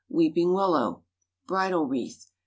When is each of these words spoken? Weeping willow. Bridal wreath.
Weeping 0.09 0.51
willow. 0.53 1.03
Bridal 1.45 1.85
wreath. 1.85 2.31